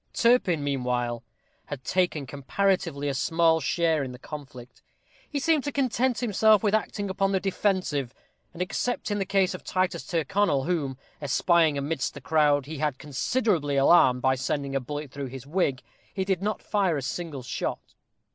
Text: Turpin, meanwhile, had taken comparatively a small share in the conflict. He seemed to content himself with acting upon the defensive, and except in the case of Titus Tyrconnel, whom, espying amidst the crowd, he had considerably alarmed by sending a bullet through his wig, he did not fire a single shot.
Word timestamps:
Turpin, 0.13 0.63
meanwhile, 0.63 1.21
had 1.67 1.83
taken 1.83 2.25
comparatively 2.25 3.07
a 3.07 3.13
small 3.13 3.59
share 3.59 4.03
in 4.03 4.13
the 4.13 4.17
conflict. 4.17 4.81
He 5.29 5.37
seemed 5.37 5.63
to 5.65 5.71
content 5.71 6.21
himself 6.21 6.63
with 6.63 6.73
acting 6.73 7.07
upon 7.07 7.33
the 7.33 7.39
defensive, 7.39 8.11
and 8.51 8.63
except 8.63 9.11
in 9.11 9.19
the 9.19 9.27
case 9.27 9.53
of 9.53 9.63
Titus 9.63 10.03
Tyrconnel, 10.07 10.63
whom, 10.63 10.97
espying 11.21 11.77
amidst 11.77 12.15
the 12.15 12.19
crowd, 12.19 12.65
he 12.65 12.79
had 12.79 12.97
considerably 12.97 13.75
alarmed 13.75 14.23
by 14.23 14.33
sending 14.33 14.75
a 14.75 14.79
bullet 14.79 15.11
through 15.11 15.27
his 15.27 15.45
wig, 15.45 15.83
he 16.11 16.25
did 16.25 16.41
not 16.41 16.63
fire 16.63 16.97
a 16.97 17.03
single 17.03 17.43
shot. 17.43 17.93